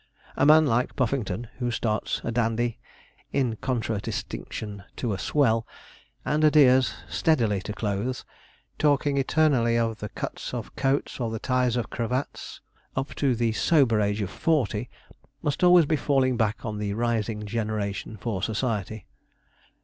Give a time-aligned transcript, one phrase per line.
[0.35, 2.79] A man like Puffington, who starts a dandy
[3.33, 5.67] (in contradistinction to a swell),
[6.25, 8.25] and adheres steadily to clothes
[8.79, 12.61] talking eternally of the cuts of coats or the ties of cravats
[12.95, 14.89] up to the sober age of forty,
[15.43, 19.05] must be always falling back on the rising generation for society.